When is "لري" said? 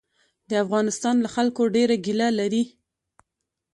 2.39-2.63